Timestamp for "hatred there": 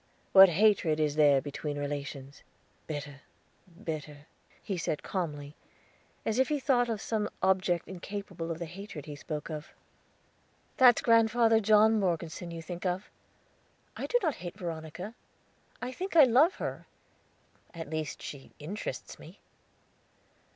0.49-1.05